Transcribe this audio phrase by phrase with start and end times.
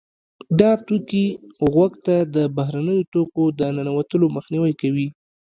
[0.59, 1.25] دا توکي
[1.73, 5.07] غوږ ته د بهرنیو توکو د ننوتلو مخنیوی کوي.